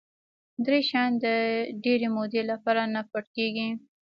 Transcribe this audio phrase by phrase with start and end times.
[0.65, 1.25] دری شیان د
[1.83, 3.69] ډېرې مودې لپاره نه پټ کېږي.